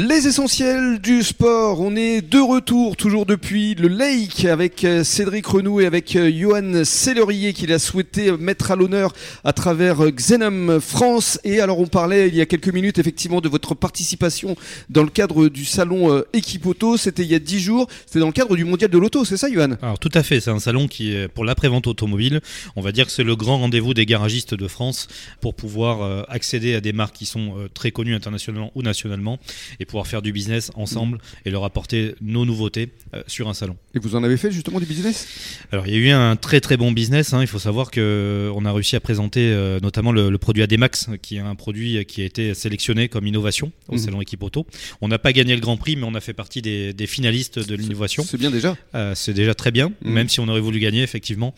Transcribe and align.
Les 0.00 0.28
essentiels 0.28 1.00
du 1.00 1.24
sport, 1.24 1.80
on 1.80 1.96
est 1.96 2.22
de 2.22 2.38
retour 2.38 2.96
toujours 2.96 3.26
depuis 3.26 3.74
le 3.74 3.88
Lake 3.88 4.44
avec 4.44 4.84
euh, 4.84 5.02
Cédric 5.02 5.44
Renou 5.44 5.80
et 5.80 5.86
avec 5.86 6.14
euh, 6.14 6.30
Johan 6.32 6.84
Sellerier 6.84 7.52
qu'il 7.52 7.72
a 7.72 7.80
souhaité 7.80 8.30
mettre 8.30 8.70
à 8.70 8.76
l'honneur 8.76 9.12
à 9.42 9.52
travers 9.52 10.04
euh, 10.04 10.12
Xenom 10.12 10.78
France. 10.78 11.40
Et 11.42 11.60
alors 11.60 11.80
on 11.80 11.88
parlait 11.88 12.28
il 12.28 12.36
y 12.36 12.40
a 12.40 12.46
quelques 12.46 12.72
minutes 12.72 13.00
effectivement 13.00 13.40
de 13.40 13.48
votre 13.48 13.74
participation 13.74 14.54
dans 14.88 15.02
le 15.02 15.08
cadre 15.08 15.48
du 15.48 15.64
salon 15.64 16.22
Équipe 16.32 16.66
Auto, 16.66 16.96
c'était 16.96 17.24
il 17.24 17.32
y 17.32 17.34
a 17.34 17.40
10 17.40 17.58
jours, 17.58 17.88
c'était 18.06 18.20
dans 18.20 18.26
le 18.26 18.32
cadre 18.32 18.54
du 18.54 18.64
mondial 18.64 18.92
de 18.92 18.98
l'auto, 18.98 19.24
c'est 19.24 19.36
ça 19.36 19.52
Johan? 19.52 19.72
Alors 19.82 19.98
tout 19.98 20.12
à 20.14 20.22
fait, 20.22 20.38
c'est 20.38 20.52
un 20.52 20.60
salon 20.60 20.86
qui 20.86 21.12
est 21.12 21.26
pour 21.26 21.44
l'après-vente 21.44 21.88
automobile. 21.88 22.40
On 22.76 22.82
va 22.82 22.92
dire 22.92 23.06
que 23.06 23.10
c'est 23.10 23.24
le 23.24 23.34
grand 23.34 23.58
rendez-vous 23.58 23.94
des 23.94 24.06
garagistes 24.06 24.54
de 24.54 24.68
France 24.68 25.08
pour 25.40 25.54
pouvoir 25.54 26.24
accéder 26.28 26.76
à 26.76 26.80
des 26.80 26.92
marques 26.92 27.16
qui 27.16 27.26
sont 27.26 27.54
très 27.74 27.90
connues 27.90 28.14
internationalement 28.14 28.70
ou 28.76 28.82
nationalement 28.82 29.40
pouvoir 29.88 30.06
faire 30.06 30.22
du 30.22 30.32
business 30.32 30.70
ensemble 30.76 31.18
et 31.44 31.50
leur 31.50 31.64
apporter 31.64 32.14
nos 32.20 32.44
nouveautés 32.44 32.90
euh, 33.14 33.22
sur 33.26 33.48
un 33.48 33.54
salon. 33.54 33.76
Et 33.94 33.98
vous 33.98 34.14
en 34.14 34.22
avez 34.22 34.36
fait 34.36 34.52
justement 34.52 34.78
du 34.78 34.86
business? 34.86 35.26
Alors 35.72 35.86
il 35.86 35.94
y 35.94 35.96
a 35.96 35.98
eu 35.98 36.10
un 36.10 36.36
très 36.36 36.60
très 36.60 36.76
bon 36.76 36.92
business. 36.92 37.32
Hein. 37.32 37.40
Il 37.40 37.48
faut 37.48 37.58
savoir 37.58 37.90
que 37.90 38.00
euh, 38.00 38.52
on 38.54 38.64
a 38.64 38.72
réussi 38.72 38.94
à 38.94 39.00
présenter 39.00 39.40
euh, 39.40 39.80
notamment 39.80 40.12
le, 40.12 40.38
produit 40.38 40.62
ADMAX, 40.62 41.08
qui 41.20 41.36
est 41.36 41.40
un 41.40 41.56
produit 41.56 42.04
qui 42.04 42.22
a 42.22 42.24
été 42.24 42.54
sélectionné 42.54 43.08
comme 43.08 43.26
innovation 43.26 43.72
au 43.88 43.94
mhm. 43.94 43.98
salon 43.98 44.20
Équipe 44.20 44.42
Auto. 44.42 44.66
On 45.00 45.08
n'a 45.08 45.18
pas 45.18 45.32
gagné 45.32 45.54
le 45.54 45.60
Grand 45.60 45.76
Prix, 45.76 45.96
mais 45.96 46.04
on 46.04 46.14
a 46.14 46.20
fait 46.20 46.34
partie 46.34 46.62
des, 46.62 46.94
finalistes 47.06 47.58
de 47.58 47.74
l'innovation. 47.74 48.22
C'est 48.22 48.36
bien 48.36 48.50
déjà. 48.50 48.76
c'est 49.14 49.32
déjà 49.32 49.54
très 49.54 49.72
bien, 49.72 49.92
mhm. 50.04 50.12
même 50.12 50.28
si 50.28 50.38
on 50.40 50.48
aurait 50.48 50.60
voulu 50.60 50.78
gagner 50.78 51.02
effectivement. 51.02 51.54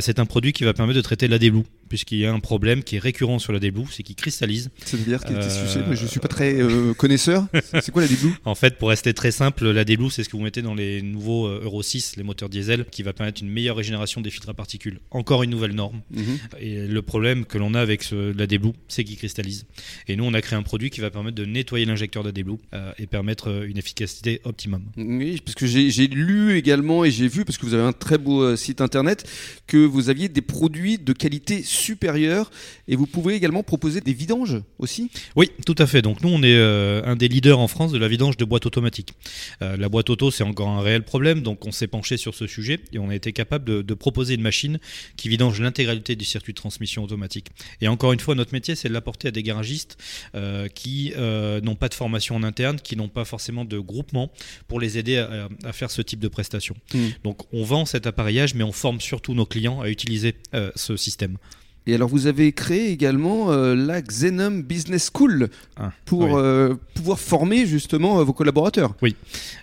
c'est 0.00 0.18
un 0.18 0.26
produit 0.26 0.52
qui 0.52 0.64
va 0.64 0.74
permettre 0.74 0.98
de 0.98 1.02
traiter 1.02 1.26
la 1.26 1.38
déblou 1.38 1.64
puisqu'il 1.90 2.18
y 2.18 2.24
a 2.24 2.32
un 2.32 2.40
problème 2.40 2.82
qui 2.82 2.96
est 2.96 3.00
récurrent 3.00 3.38
sur 3.38 3.52
la 3.52 3.58
déblou, 3.58 3.86
c'est 3.90 4.02
qu'il 4.02 4.16
cristallise. 4.16 4.70
C'est-à-dire 4.86 5.22
qu'il 5.22 5.36
était 5.36 5.50
sucé, 5.50 5.80
mais 5.86 5.96
je 5.96 6.04
ne 6.04 6.08
suis 6.08 6.20
pas 6.20 6.28
très 6.28 6.56
connaisseur. 6.96 7.46
C'est 7.82 7.90
quoi 7.90 8.02
la 8.02 8.08
déblou 8.08 8.34
En 8.44 8.54
fait, 8.54 8.78
pour 8.78 8.88
rester 8.88 9.12
très 9.12 9.32
simple, 9.32 9.68
la 9.70 9.84
déblou, 9.84 10.08
c'est 10.10 10.22
ce 10.22 10.28
que 10.28 10.36
vous 10.36 10.42
mettez 10.42 10.62
dans 10.62 10.74
les 10.74 11.02
nouveaux 11.02 11.46
euh, 11.46 11.62
Euro 11.64 11.82
6, 11.82 12.14
les 12.16 12.22
moteurs 12.22 12.48
diesel, 12.48 12.84
qui 12.90 13.02
va 13.02 13.12
permettre 13.12 13.42
une 13.42 13.50
meilleure 13.50 13.76
régénération 13.76 14.20
des 14.20 14.30
filtres 14.30 14.50
à 14.50 14.54
particules. 14.54 15.00
Encore 15.10 15.42
une 15.42 15.50
nouvelle 15.50 15.74
norme. 15.74 16.00
Mhm. 16.10 16.38
Et 16.60 16.86
le 16.86 17.02
problème 17.02 17.44
que 17.44 17.58
l'on 17.58 17.74
a 17.74 17.80
avec 17.80 18.08
la 18.12 18.46
déblou, 18.46 18.74
c'est 18.88 19.04
qu'il 19.04 19.16
cristallise. 19.16 19.66
Et 20.06 20.16
nous, 20.16 20.24
on 20.24 20.34
a 20.34 20.40
créé 20.40 20.58
un 20.58 20.62
produit 20.62 20.90
qui 20.90 21.00
va 21.00 21.10
permettre 21.10 21.36
de 21.36 21.44
nettoyer 21.44 21.84
l'injecteur 21.84 22.22
de 22.22 22.30
déblou 22.30 22.60
euh, 22.72 22.92
et 22.98 23.06
permettre 23.06 23.50
euh, 23.50 23.68
une 23.68 23.78
efficacité 23.78 24.40
optimum. 24.44 24.82
Oui, 24.96 25.40
parce 25.44 25.54
que 25.54 25.66
j'ai 25.66 26.06
lu 26.06 26.56
également 26.56 27.04
et 27.04 27.10
j'ai 27.10 27.28
vu, 27.28 27.44
parce 27.44 27.58
que 27.58 27.66
vous 27.66 27.74
avez 27.74 27.82
un 27.82 27.92
très 27.92 28.18
beau 28.18 28.54
site 28.56 28.80
internet, 28.80 29.28
que 29.66 29.78
vous 29.78 30.08
aviez 30.08 30.28
des 30.28 30.42
produits 30.42 30.98
de 30.98 31.12
qualité 31.12 31.62
supérieure 31.62 31.79
et 32.88 32.96
vous 32.96 33.06
pouvez 33.06 33.34
également 33.34 33.62
proposer 33.62 34.00
des 34.00 34.12
vidanges 34.12 34.60
aussi 34.78 35.10
Oui, 35.36 35.50
tout 35.66 35.74
à 35.78 35.86
fait. 35.86 36.02
Donc 36.02 36.22
nous, 36.22 36.28
on 36.28 36.42
est 36.42 36.58
un 36.60 37.16
des 37.16 37.28
leaders 37.28 37.58
en 37.58 37.68
France 37.68 37.92
de 37.92 37.98
la 37.98 38.08
vidange 38.08 38.36
de 38.36 38.44
boîte 38.44 38.66
automatique. 38.66 39.14
Euh, 39.62 39.76
la 39.76 39.88
boîte 39.88 40.10
auto, 40.10 40.30
c'est 40.30 40.44
encore 40.44 40.68
un 40.68 40.82
réel 40.82 41.02
problème, 41.02 41.42
donc 41.42 41.66
on 41.66 41.72
s'est 41.72 41.86
penché 41.86 42.16
sur 42.16 42.34
ce 42.34 42.46
sujet 42.46 42.80
et 42.92 42.98
on 42.98 43.08
a 43.08 43.14
été 43.14 43.32
capable 43.32 43.84
de, 43.84 43.94
proposer 44.00 44.34
une 44.34 44.40
machine 44.40 44.78
qui 45.16 45.28
vidange 45.28 45.60
l'intégralité 45.60 46.16
du 46.16 46.24
circuit 46.24 46.54
de 46.54 46.56
transmission 46.56 47.04
automatique. 47.04 47.48
Et 47.82 47.88
encore 47.88 48.12
une 48.14 48.20
fois, 48.20 48.34
notre 48.34 48.54
métier, 48.54 48.74
c'est 48.74 48.88
de 48.88 48.94
l'apporter 48.94 49.28
à 49.28 49.30
des 49.30 49.42
garagistes 49.42 49.98
euh, 50.34 50.68
qui 50.68 51.12
euh, 51.18 51.60
n'ont 51.60 51.74
pas 51.74 51.90
de 51.90 51.94
formation 51.94 52.34
en 52.36 52.42
interne, 52.42 52.80
qui 52.80 52.96
n'ont 52.96 53.08
pas 53.08 53.26
forcément 53.26 53.66
de 53.66 53.78
groupement 53.78 54.32
pour 54.68 54.80
les 54.80 54.96
aider 54.96 55.18
à, 55.18 55.72
faire 55.72 55.90
ce 55.90 56.00
type 56.00 56.20
de 56.20 56.28
prestation. 56.28 56.74
Mmh. 56.94 56.98
Donc 57.24 57.52
on 57.52 57.62
vend 57.62 57.84
cet 57.84 58.06
appareillage, 58.06 58.54
mais 58.54 58.64
on 58.64 58.72
forme 58.72 59.00
surtout 59.00 59.34
nos 59.34 59.46
clients 59.46 59.80
à 59.82 59.90
utiliser 59.90 60.34
ce 60.76 60.96
système. 60.96 61.36
Et 61.86 61.94
alors 61.94 62.08
vous 62.08 62.26
avez 62.26 62.52
créé 62.52 62.90
également 62.90 63.50
euh, 63.50 63.74
la 63.74 64.02
Xenom 64.02 64.60
Business 64.60 65.10
School 65.12 65.48
ah, 65.76 65.92
pour 66.04 66.36
euh, 66.36 66.74
pouvoir 66.94 67.18
former 67.18 67.66
justement 67.66 68.20
euh, 68.20 68.24
vos 68.24 68.34
collaborateurs. 68.34 68.94
Oui. 69.00 69.16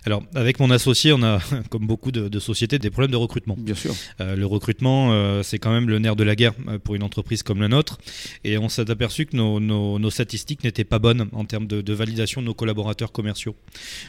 Alors 0.04 0.24
avec 0.34 0.58
mon 0.58 0.70
associé, 0.70 1.12
on 1.12 1.22
a, 1.22 1.38
comme 1.70 1.86
beaucoup 1.86 2.10
de, 2.10 2.38
sociétés, 2.38 2.78
des 2.78 2.90
problèmes 2.90 3.12
de 3.12 3.16
recrutement. 3.16 3.56
Bien 3.58 3.74
sûr. 3.74 3.94
le 4.18 4.44
recrutement, 4.44 5.42
c'est 5.42 5.58
quand 5.58 5.72
même 5.72 5.88
le 5.88 5.98
nerf 5.98 6.16
de 6.16 6.24
la 6.24 6.36
guerre 6.36 6.54
pour 6.84 6.94
une 6.94 7.02
entreprise 7.02 7.42
comme 7.42 7.60
la 7.60 7.68
nôtre. 7.68 7.98
Et 8.44 8.58
on 8.58 8.68
s'est 8.68 8.90
aperçu 8.90 9.26
que 9.26 9.36
nos, 9.36 10.10
statistiques 10.10 10.64
n'étaient 10.64 10.84
pas 10.84 10.98
bonnes 10.98 11.26
en 11.32 11.44
termes 11.44 11.66
de, 11.66 11.92
validation 11.92 12.40
de 12.40 12.46
nos 12.46 12.54
collaborateurs 12.54 13.12
commerciaux. 13.12 13.56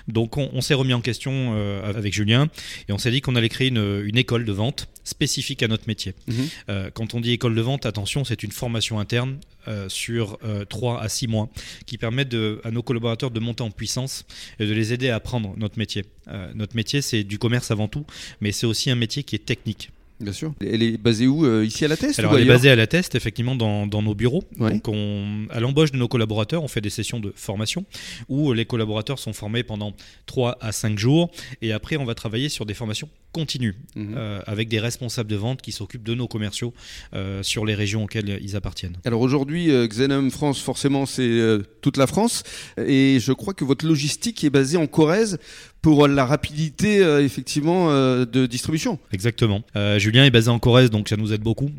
Donc 0.08 0.38
on, 0.38 0.62
s'est 0.62 0.74
remis 0.74 0.94
en 0.94 1.02
question 1.02 1.56
avec 1.84 2.14
Julien 2.14 2.50
et 2.88 2.94
on 2.94 2.98
s'est 2.98 3.12
dit 3.12 3.22
qu'on 3.22 3.36
allait 3.36 3.50
créer 3.50 3.70
une, 3.70 4.18
école 4.18 4.46
de 4.46 4.52
vente 4.52 4.88
spécifique 5.04 5.64
à 5.64 5.68
notre 5.68 5.88
métier. 5.88 6.14
Mhm. 6.28 6.92
quand 6.94 7.14
on 7.14 7.20
dit 7.20 7.32
école 7.32 7.56
de 7.56 7.62
vente, 7.62 7.86
attention 7.86 7.99
c'est 8.06 8.44
une 8.44 8.52
formation 8.52 9.00
interne 9.00 9.40
euh, 9.68 9.90
sur 9.90 10.38
3 10.70 10.94
euh, 10.94 11.00
à 11.00 11.10
6 11.10 11.28
mois 11.28 11.50
qui 11.86 11.98
permet 11.98 12.26
à 12.64 12.72
nos 12.72 12.82
collaborateurs 12.82 13.32
de 13.32 13.40
monter 13.40 13.64
en 13.64 13.72
puissance 13.72 14.26
et 14.60 14.66
de 14.66 14.74
les 14.74 14.94
aider 14.94 15.10
à 15.10 15.16
apprendre 15.16 15.54
notre 15.58 15.78
métier. 15.78 16.06
Euh, 16.28 16.52
notre 16.56 16.76
métier, 16.76 17.02
c'est 17.02 17.24
du 17.24 17.40
commerce 17.40 17.72
avant 17.72 17.88
tout, 17.88 18.06
mais 18.42 18.52
c'est 18.52 18.66
aussi 18.66 18.90
un 18.90 18.96
métier 18.96 19.24
qui 19.24 19.36
est 19.36 19.46
technique. 19.46 19.92
Bien 20.20 20.34
sûr. 20.34 20.54
Elle 20.62 20.84
est 20.84 20.98
basée 20.98 21.28
où 21.28 21.46
euh, 21.46 21.66
Ici 21.66 21.86
à 21.86 21.88
la 21.88 21.98
Teste 21.98 22.20
Alors, 22.20 22.36
elle 22.36 22.44
est 22.44 22.48
basée 22.48 22.70
à 22.70 22.76
la 22.76 22.88
Teste, 22.88 23.16
effectivement, 23.16 23.56
dans, 23.56 24.02
nos 24.02 24.16
bureaux. 24.16 24.44
Donc, 24.58 24.88
on, 24.88 25.48
à 25.50 25.60
l'embauche 25.60 25.92
de 25.92 25.98
nos 25.98 26.08
collaborateurs, 26.08 26.64
on 26.64 26.68
fait 26.68 26.82
des 26.82 26.90
sessions 26.90 27.20
de 27.20 27.34
formation 27.36 27.86
où 28.28 28.54
les 28.54 28.66
collaborateurs 28.66 29.20
sont 29.20 29.34
formés 29.34 29.64
pendant 29.64 29.94
3 30.26 30.58
à 30.62 30.72
5 30.72 30.98
jours. 30.98 31.32
Et 31.62 31.72
après, 31.72 31.98
on 31.98 32.06
va 32.06 32.16
travailler 32.16 32.50
sur 32.50 32.66
des 32.66 32.74
formations 32.74 33.10
continues 33.32 33.76
mhm. 33.96 34.16
euh, 34.18 34.42
avec 34.48 34.70
des 34.70 34.80
responsables 34.80 35.30
de 35.30 35.36
vente 35.36 35.62
qui 35.62 35.72
s'occupent 35.72 36.04
de 36.04 36.16
nos 36.16 36.28
commerciaux 36.28 36.74
euh, 37.14 37.44
sur 37.44 37.64
les 37.64 37.76
régions 37.76 38.06
auxquelles 38.06 38.40
ils 38.42 38.56
appartiennent. 38.56 38.98
Alors, 39.06 39.22
aujourd'hui, 39.22 39.68
Xenom 39.88 40.30
France, 40.32 40.60
forcément, 40.60 41.06
c'est 41.06 41.60
toute 41.82 41.98
la 41.98 42.08
France. 42.08 42.44
Et 42.78 43.20
je 43.22 43.32
crois 43.32 43.54
que 43.54 43.64
votre 43.64 43.86
logistique 43.86 44.44
est 44.44 44.50
basée 44.50 44.78
en 44.78 44.88
Corrèze 44.88 45.38
pour 45.82 46.08
la 46.08 46.26
rapidité 46.26 47.04
euh, 47.04 47.24
effectivement 47.24 47.90
euh, 47.90 48.26
de 48.26 48.46
distribution. 48.46 49.00
Exactement. 49.12 49.64
Euh, 49.76 50.00
Julien 50.10 50.26
est 50.26 50.32
basé 50.32 50.50
en 50.50 50.58
Corrèze, 50.58 50.90
donc 50.90 51.08
ça 51.08 51.18
nous 51.18 51.34
aide 51.34 51.42
beaucoup. 51.42 51.70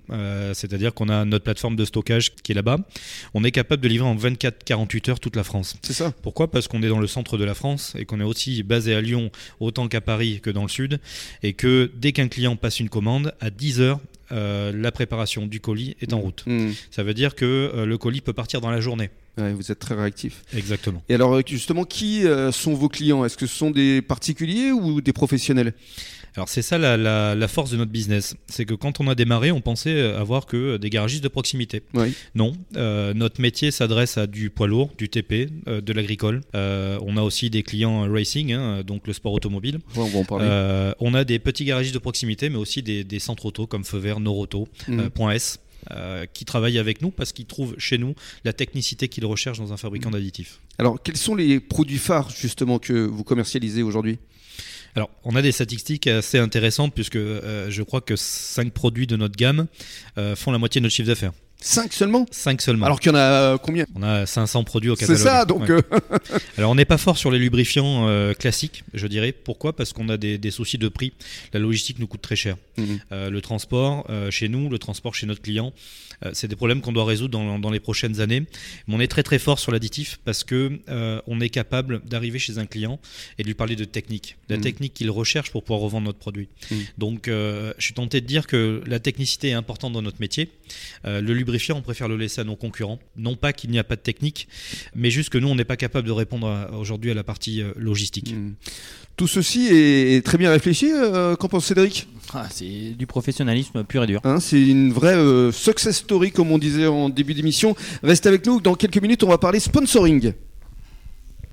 C'est-à-dire 0.52 0.94
qu'on 0.94 1.08
a 1.08 1.24
notre 1.24 1.42
plateforme 1.42 1.74
de 1.74 1.84
stockage 1.84 2.32
qui 2.44 2.52
est 2.52 2.54
là-bas. 2.54 2.78
On 3.34 3.42
est 3.42 3.50
capable 3.50 3.82
de 3.82 3.88
livrer 3.88 4.06
en 4.06 4.14
24-48 4.14 5.10
heures 5.10 5.18
toute 5.18 5.34
la 5.34 5.42
France. 5.42 5.74
C'est 5.82 5.94
ça. 5.94 6.12
Pourquoi? 6.22 6.48
Parce 6.48 6.68
qu'on 6.68 6.80
est 6.84 6.88
dans 6.88 7.00
le 7.00 7.08
centre 7.08 7.38
de 7.38 7.44
la 7.44 7.54
France 7.54 7.96
et 7.98 8.04
qu'on 8.04 8.20
est 8.20 8.24
aussi 8.24 8.62
basé 8.62 8.94
à 8.94 9.00
Lyon 9.00 9.32
autant 9.58 9.88
qu'à 9.88 10.00
Paris 10.00 10.38
que 10.40 10.50
dans 10.50 10.62
le 10.62 10.68
sud. 10.68 11.00
Et 11.42 11.54
que 11.54 11.90
dès 11.96 12.12
qu'un 12.12 12.28
client 12.28 12.54
passe 12.54 12.78
une 12.78 12.88
commande, 12.88 13.34
à 13.40 13.50
10 13.50 13.80
heures, 13.80 13.98
la 14.30 14.92
préparation 14.92 15.48
du 15.48 15.58
colis 15.58 15.96
est 16.00 16.12
en 16.12 16.18
mmh. 16.18 16.22
route. 16.22 16.44
Mmh. 16.46 16.68
Ça 16.92 17.02
veut 17.02 17.14
dire 17.14 17.34
que 17.34 17.84
le 17.84 17.98
colis 17.98 18.20
peut 18.20 18.32
partir 18.32 18.60
dans 18.60 18.70
la 18.70 18.80
journée 18.80 19.10
vous 19.36 19.72
êtes 19.72 19.78
très 19.78 19.94
réactif. 19.94 20.42
Exactement. 20.54 21.02
Et 21.08 21.14
alors, 21.14 21.40
justement, 21.46 21.84
qui 21.84 22.26
euh, 22.26 22.52
sont 22.52 22.74
vos 22.74 22.88
clients? 22.88 23.24
Est-ce 23.24 23.36
que 23.36 23.46
ce 23.46 23.56
sont 23.56 23.70
des 23.70 24.02
particuliers 24.02 24.72
ou 24.72 25.00
des 25.00 25.12
professionnels? 25.12 25.72
Alors 26.36 26.48
c'est 26.48 26.62
ça 26.62 26.78
la, 26.78 27.48
force 27.48 27.70
de 27.70 27.76
notre 27.76 27.90
business, 27.90 28.36
c'est 28.48 28.64
que 28.64 28.74
quand 28.74 29.00
on 29.00 29.08
a 29.08 29.14
démarré, 29.14 29.50
on 29.50 29.60
pensait 29.60 30.00
avoir 30.00 30.46
que 30.46 30.76
des 30.76 30.90
garagistes 30.90 31.24
de 31.24 31.28
proximité. 31.28 31.82
Non, 32.34 32.52
euh, 32.76 33.14
notre 33.14 33.40
métier 33.40 33.70
s'adresse 33.70 34.18
à 34.18 34.26
du 34.26 34.50
poids 34.50 34.66
lourd, 34.66 34.90
du 34.96 35.08
TP, 35.08 35.48
euh, 35.66 35.80
de 35.80 35.92
l'agricole. 35.92 36.42
on 36.54 37.16
a 37.16 37.22
aussi 37.22 37.50
des 37.50 37.62
clients 37.62 38.10
racing, 38.10 38.52
hein, 38.52 38.82
donc 38.82 39.06
le 39.06 39.12
sport 39.12 39.32
automobile. 39.32 39.78
on, 39.96 40.04
va 40.04 40.18
en 40.18 40.24
parler. 40.24 40.92
on 41.00 41.14
a 41.14 41.24
des 41.24 41.38
petits 41.38 41.64
garagistes 41.64 41.94
de 41.94 41.98
proximité, 42.00 42.48
mais 42.48 42.58
aussi 42.58 42.82
des, 42.82 43.18
centres 43.18 43.46
auto 43.46 43.66
comme 43.66 43.84
Feu 43.84 43.98
Vert, 43.98 44.20
Noroto, 44.20 44.66
mmh. 44.88 45.30
S. 45.32 45.58
Euh, 45.92 46.26
qui 46.30 46.44
travaillent 46.44 46.78
avec 46.78 47.00
nous 47.00 47.10
parce 47.10 47.32
qu'ils 47.32 47.46
trouvent 47.46 47.74
chez 47.78 47.96
nous 47.96 48.14
la 48.44 48.52
technicité 48.52 49.08
qu'ils 49.08 49.24
recherchent 49.24 49.58
dans 49.58 49.72
un 49.72 49.78
fabricant 49.78 50.10
d'additifs. 50.10 50.60
Alors, 50.78 51.02
quels 51.02 51.16
sont 51.16 51.34
les 51.34 51.58
produits 51.58 51.96
phares 51.96 52.28
justement 52.30 52.78
que 52.78 52.92
vous 52.92 53.24
commercialisez 53.24 53.82
aujourd'hui? 53.82 54.18
Alors, 54.96 55.10
on 55.24 55.36
a 55.36 55.42
des 55.42 55.52
statistiques 55.52 56.06
assez 56.06 56.38
intéressantes 56.38 56.94
puisque 56.94 57.16
euh, 57.16 57.70
je 57.70 57.82
crois 57.82 58.00
que 58.00 58.16
5 58.16 58.72
produits 58.72 59.06
de 59.06 59.16
notre 59.16 59.36
gamme 59.36 59.66
euh, 60.18 60.34
font 60.34 60.50
la 60.50 60.58
moitié 60.58 60.80
de 60.80 60.84
notre 60.84 60.94
chiffre 60.94 61.08
d'affaires. 61.08 61.32
5 61.62 61.92
seulement 61.92 62.26
5 62.30 62.60
seulement. 62.62 62.86
Alors 62.86 63.00
qu'il 63.00 63.12
y 63.12 63.14
en 63.14 63.18
a 63.18 63.58
combien 63.58 63.86
On 63.94 64.02
a 64.02 64.26
500 64.26 64.64
produits 64.64 64.90
au 64.90 64.96
catalogue. 64.96 65.18
C'est 65.18 65.24
ça, 65.24 65.44
donc. 65.44 65.70
Alors 66.58 66.70
on 66.70 66.74
n'est 66.74 66.84
pas 66.84 66.98
fort 66.98 67.18
sur 67.18 67.30
les 67.30 67.38
lubrifiants 67.38 68.08
classiques, 68.38 68.84
je 68.94 69.06
dirais. 69.06 69.32
Pourquoi? 69.32 69.74
Parce 69.74 69.92
qu'on 69.92 70.08
a 70.08 70.16
des, 70.16 70.50
soucis 70.50 70.78
de 70.78 70.88
prix. 70.88 71.12
La 71.52 71.60
logistique 71.60 71.98
nous 71.98 72.06
coûte 72.06 72.22
très 72.22 72.36
cher. 72.36 72.56
Mhm. 72.78 72.98
le 73.10 73.40
transport 73.40 74.06
chez 74.30 74.48
nous, 74.48 74.68
le 74.68 74.78
transport 74.78 75.14
chez 75.14 75.26
notre 75.26 75.42
client, 75.42 75.72
euh, 76.24 76.30
c'est 76.34 76.48
des 76.48 76.56
problèmes 76.56 76.80
qu'on 76.80 76.92
doit 76.92 77.04
résoudre 77.04 77.38
dans, 77.58 77.70
les 77.70 77.80
prochaines 77.80 78.20
années. 78.20 78.40
Mais 78.86 78.94
on 78.94 79.00
est 79.00 79.08
très 79.08 79.22
très 79.22 79.38
fort 79.38 79.58
sur 79.58 79.72
l'additif 79.72 80.20
parce 80.24 80.44
que 80.44 80.78
euh, 80.88 81.20
on 81.26 81.40
est 81.40 81.48
capable 81.48 82.02
d'arriver 82.04 82.38
chez 82.38 82.58
un 82.58 82.66
client 82.66 82.98
et 83.38 83.42
de 83.42 83.48
lui 83.48 83.54
parler 83.54 83.76
de 83.76 83.84
technique, 83.84 84.36
de 84.48 84.54
la 84.54 84.58
mmh. 84.58 84.62
technique 84.62 84.94
qu'il 84.94 85.10
recherche 85.10 85.50
pour 85.50 85.62
pouvoir 85.62 85.80
revendre 85.80 86.06
notre 86.06 86.18
produit. 86.18 86.48
Mmh. 86.70 86.76
Donc, 86.98 87.28
euh, 87.28 87.72
je 87.78 87.84
suis 87.84 87.94
tenté 87.94 88.20
de 88.20 88.26
dire 88.26 88.46
que 88.46 88.82
la 88.86 88.98
technicité 88.98 89.48
est 89.48 89.54
importante 89.54 89.92
dans 89.92 90.02
notre 90.02 90.20
métier. 90.20 90.50
le 91.04 91.20
lubrifiant, 91.20 91.49
on 91.74 91.82
préfère 91.82 92.08
le 92.08 92.16
laisser 92.16 92.40
à 92.40 92.44
nos 92.44 92.56
concurrents. 92.56 92.98
Non 93.16 93.36
pas 93.36 93.52
qu'il 93.52 93.70
n'y 93.70 93.78
a 93.78 93.84
pas 93.84 93.96
de 93.96 94.00
technique, 94.00 94.48
mais 94.94 95.10
juste 95.10 95.30
que 95.30 95.38
nous, 95.38 95.48
on 95.48 95.54
n'est 95.54 95.64
pas 95.64 95.76
capable 95.76 96.06
de 96.06 96.12
répondre 96.12 96.68
aujourd'hui 96.78 97.10
à 97.10 97.14
la 97.14 97.24
partie 97.24 97.62
logistique. 97.76 98.34
Mmh. 98.34 98.54
Tout 99.16 99.28
ceci 99.28 99.68
est 99.70 100.24
très 100.24 100.38
bien 100.38 100.50
réfléchi. 100.50 100.90
Qu'en 101.38 101.48
pense 101.48 101.66
Cédric? 101.66 102.06
Ah, 102.32 102.46
c'est 102.50 102.94
du 102.96 103.06
professionnalisme 103.06 103.82
pur 103.84 104.04
et 104.04 104.06
dur. 104.06 104.20
Hein, 104.24 104.38
c'est 104.40 104.64
une 104.64 104.92
vraie 104.92 105.16
euh, 105.16 105.50
success 105.50 105.96
story, 105.96 106.30
comme 106.30 106.52
on 106.52 106.58
disait 106.58 106.86
en 106.86 107.08
début 107.08 107.34
d'émission. 107.34 107.74
Reste 108.02 108.26
avec 108.26 108.46
nous, 108.46 108.60
dans 108.60 108.74
quelques 108.74 109.02
minutes, 109.02 109.24
on 109.24 109.28
va 109.28 109.38
parler 109.38 109.58
sponsoring. 109.58 110.32